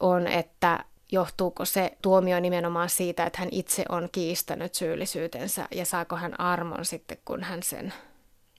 [0.00, 6.16] on, että johtuuko se tuomio nimenomaan siitä, että hän itse on kiistänyt syyllisyytensä ja saako
[6.16, 7.92] hän armon sitten, kun hän sen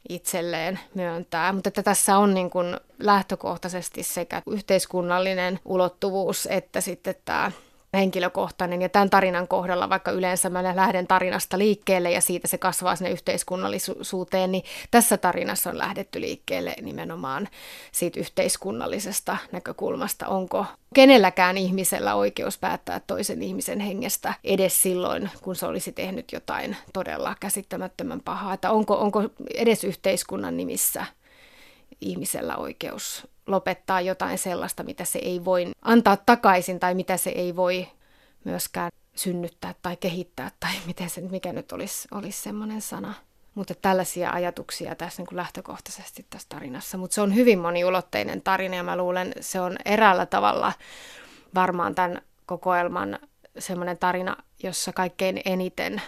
[0.10, 1.54] itselleen myöntää.
[1.54, 7.52] Mutta että tässä on niin kuin lähtökohtaisesti sekä yhteiskunnallinen ulottuvuus että sitten tämä
[7.93, 8.82] henkilökohtainen.
[8.82, 13.12] Ja tämän tarinan kohdalla, vaikka yleensä mä lähden tarinasta liikkeelle ja siitä se kasvaa sinne
[13.12, 17.47] yhteiskunnallisuuteen, niin tässä tarinassa on lähdetty liikkeelle nimenomaan
[17.91, 20.28] siitä yhteiskunnallisesta näkökulmasta.
[20.28, 26.78] Onko kenelläkään ihmisellä oikeus päättää toisen ihmisen hengestä edes silloin, kun se olisi tehnyt jotain
[26.93, 28.54] todella käsittämättömän pahaa.
[28.54, 29.23] Että onko, onko
[29.56, 31.06] edes yhteiskunnan nimissä
[32.02, 37.56] ihmisellä oikeus lopettaa jotain sellaista, mitä se ei voi antaa takaisin tai mitä se ei
[37.56, 37.88] voi
[38.44, 43.14] myöskään synnyttää tai kehittää tai miten se, mikä nyt olisi, olisi semmoinen sana.
[43.56, 46.98] Mutta tällaisia ajatuksia tässä niin kuin lähtökohtaisesti tässä tarinassa.
[46.98, 50.74] Mutta se on hyvin moniulotteinen tarina ja mä luulen, se on eräällä tavalla
[51.56, 53.20] varmaan tämän kokoelman
[53.60, 56.02] semmoinen tarina, jossa kaikkein eniten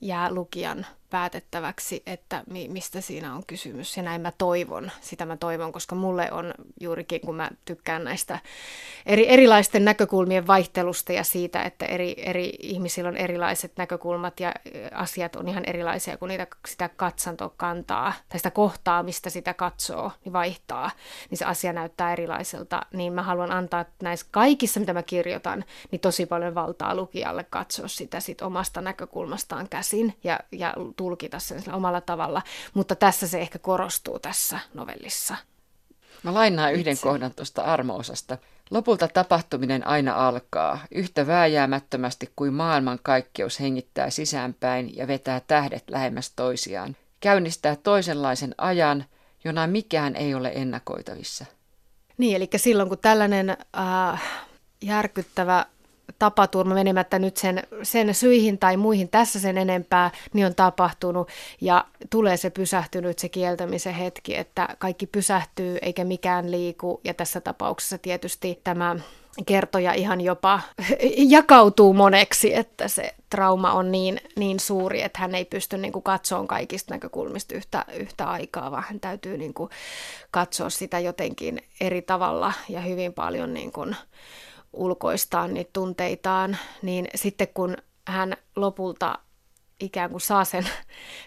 [0.00, 3.96] jää lukijan päätettäväksi, että mi- mistä siinä on kysymys.
[3.96, 8.38] Ja näin mä toivon, sitä mä toivon, koska mulle on juurikin, kun mä tykkään näistä
[9.06, 14.52] eri, erilaisten näkökulmien vaihtelusta ja siitä, että eri, eri ihmisillä on erilaiset näkökulmat ja
[14.94, 20.12] asiat on ihan erilaisia, kun niitä, sitä katsantoa kantaa tai sitä kohtaa, mistä sitä katsoo,
[20.24, 20.90] niin vaihtaa,
[21.30, 22.86] niin se asia näyttää erilaiselta.
[22.92, 27.88] Niin mä haluan antaa näissä kaikissa, mitä mä kirjoitan, niin tosi paljon valtaa lukijalle katsoa
[27.88, 32.42] sitä sit omasta näkökulmastaan käsin ja, ja tulkita sen omalla tavalla,
[32.74, 35.36] mutta tässä se ehkä korostuu tässä novellissa.
[36.22, 37.02] Mä lainaan yhden itse.
[37.02, 38.38] kohdan tuosta armoosasta.
[38.70, 46.32] Lopulta tapahtuminen aina alkaa, yhtä vääjäämättömästi kuin maailman kaikkeus hengittää sisäänpäin ja vetää tähdet lähemmäs
[46.36, 46.96] toisiaan.
[47.20, 49.04] Käynnistää toisenlaisen ajan,
[49.44, 51.44] jona mikään ei ole ennakoitavissa.
[52.18, 54.22] Niin, eli silloin kun tällainen äh,
[54.82, 55.66] järkyttävä
[56.18, 61.28] tapaturma menemättä nyt sen, sen syihin tai muihin tässä sen enempää, niin on tapahtunut
[61.60, 67.00] ja tulee se pysähtynyt se kieltämisen hetki, että kaikki pysähtyy eikä mikään liiku.
[67.04, 68.96] Ja tässä tapauksessa tietysti tämä
[69.46, 70.60] kertoja ihan jopa
[71.36, 76.02] jakautuu moneksi, että se trauma on niin, niin suuri, että hän ei pysty niin kuin
[76.02, 79.70] katsomaan kaikista näkökulmista yhtä, yhtä aikaa, vaan hän täytyy niin kuin
[80.30, 83.96] katsoa sitä jotenkin eri tavalla ja hyvin paljon niin kuin
[84.74, 89.18] ulkoistaa niitä tunteitaan, niin sitten kun hän lopulta
[89.80, 90.68] ikään kuin saa sen,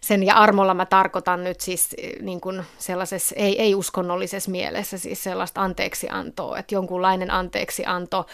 [0.01, 5.23] sen ja armolla mä tarkoitan nyt siis niin kuin sellaisessa, ei, ei uskonnollisessa mielessä, siis
[5.23, 8.25] sellaista anteeksiantoa, että jonkunlainen anteeksianto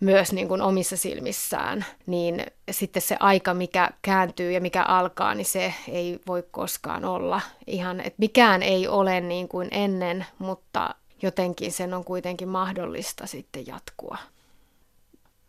[0.00, 5.46] myös niin kuin omissa silmissään, niin sitten se aika, mikä kääntyy ja mikä alkaa, niin
[5.46, 11.72] se ei voi koskaan olla ihan, että mikään ei ole niin kuin ennen, mutta jotenkin
[11.72, 14.18] sen on kuitenkin mahdollista sitten jatkua.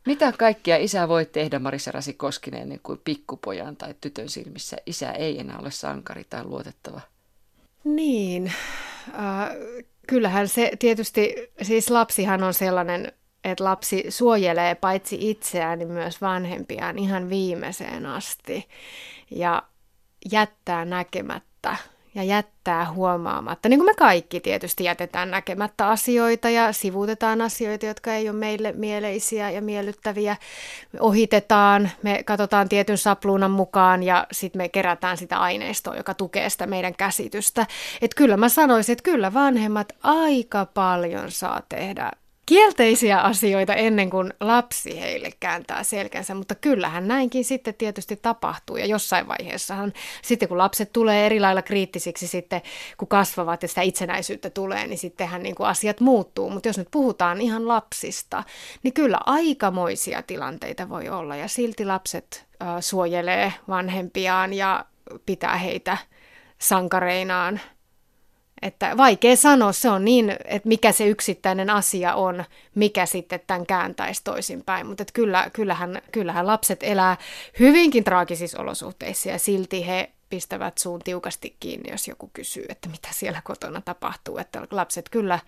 [0.06, 4.78] Mitä kaikkia isä voi tehdä Marissa Rasi Koskinen niin kuin pikkupojan tai tytön silmissä?
[4.86, 7.02] Isä ei enää ole sankari tai luotettava.
[7.84, 8.54] Niin,
[9.08, 9.49] äh,
[10.08, 13.12] kyllähän se tietysti, siis lapsihan on sellainen,
[13.43, 18.68] että lapsi suojelee paitsi itseään, niin myös vanhempiaan ihan viimeiseen asti
[19.32, 19.64] ja
[20.32, 21.76] jättää näkemättä
[22.16, 23.70] ja jättää huomaamatta.
[23.70, 28.72] Niin kuin me kaikki tietysti jätetään näkemättä asioita ja sivuutetaan asioita, jotka ei ole meille
[28.72, 30.38] mieleisiä ja miellyttäviä.
[30.93, 36.49] Me ohitetaan, me katsotaan tietyn sapluunan mukaan ja sitten me kerätään sitä aineistoa, joka tukee
[36.49, 37.68] sitä meidän käsitystä.
[38.01, 42.12] Että kyllä mä sanoisin, että kyllä vanhemmat aika paljon saa tehdä
[42.45, 48.77] kielteisiä asioita ennen kuin lapsi heille kääntää selkänsä, mutta kyllähän näinkin sitten tietysti tapahtuu.
[48.77, 52.61] Ja jossain vaiheessahan sitten kun lapset tulee eri lailla kriittisiksi sitten
[52.97, 56.87] kun kasvavat ja sitä itsenäisyyttä tulee, niin sittenhän niin kuin asiat muuttuu, mutta jos nyt
[56.91, 58.43] puhutaan ihan lapsista,
[58.83, 61.35] niin kyllä aikamoisia tilanteita voi olla.
[61.35, 64.85] Ja silti lapset äh, suojelee vanhempiaan ja
[65.25, 65.97] pitää heitä
[66.59, 67.59] sankareinaan
[68.62, 72.43] että vaikea sanoa, se on niin, että mikä se yksittäinen asia on,
[72.76, 74.88] mikä sitten tämän kääntäisi toisinpäin.
[74.88, 77.18] Mutta kyllä, kyllähän, kyllähän lapset elää
[77.59, 83.07] hyvinkin traagisissa olosuhteissa ja silti he pistävät suun tiukasti kiinni, jos joku kysyy, että mitä
[83.12, 84.38] siellä kotona tapahtuu.
[84.38, 85.39] Että lapset kyllä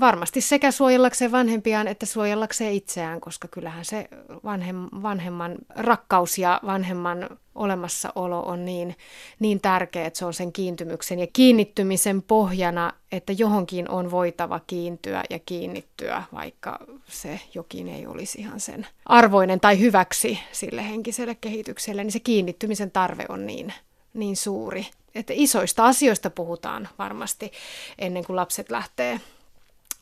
[0.00, 4.08] varmasti sekä suojellakseen vanhempiaan että suojellakseen itseään, koska kyllähän se
[4.44, 8.96] vanhem, vanhemman rakkaus ja vanhemman olemassaolo on niin,
[9.38, 15.24] niin tärkeä, että se on sen kiintymyksen ja kiinnittymisen pohjana, että johonkin on voitava kiintyä
[15.30, 16.78] ja kiinnittyä, vaikka
[17.08, 22.90] se jokin ei olisi ihan sen arvoinen tai hyväksi sille henkiselle kehitykselle, niin se kiinnittymisen
[22.90, 23.72] tarve on niin,
[24.14, 24.86] niin suuri.
[25.14, 27.52] Että isoista asioista puhutaan varmasti
[27.98, 29.20] ennen kuin lapset lähtee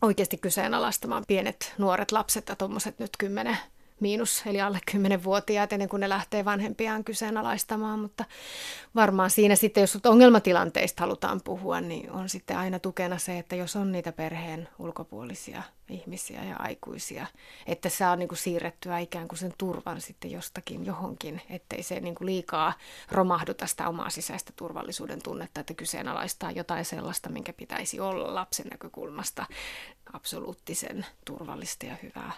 [0.03, 3.57] oikeasti kyseenalaistamaan pienet nuoret lapset ja tuommoiset nyt kymmenen
[4.01, 8.25] miinus, eli alle 10-vuotiaat ennen kuin ne lähtee vanhempiaan kyseenalaistamaan, mutta
[8.95, 13.77] varmaan siinä sitten, jos ongelmatilanteista halutaan puhua, niin on sitten aina tukena se, että jos
[13.77, 17.27] on niitä perheen ulkopuolisia ihmisiä ja aikuisia,
[17.67, 22.15] että saa niin kuin siirrettyä ikään kuin sen turvan sitten jostakin johonkin, ettei se niin
[22.15, 22.73] kuin liikaa
[23.11, 29.47] romahduta sitä omaa sisäistä turvallisuuden tunnetta, että kyseenalaistaa jotain sellaista, minkä pitäisi olla lapsen näkökulmasta
[30.13, 32.33] absoluuttisen turvallista ja hyvää